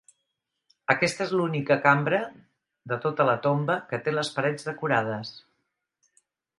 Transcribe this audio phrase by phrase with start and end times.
[0.93, 2.21] Aquesta és l'única cambra
[2.93, 5.39] de tota la tomba que té les parets decorades.